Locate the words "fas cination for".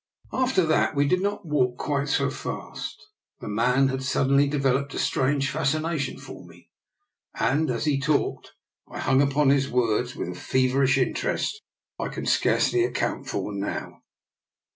5.51-6.43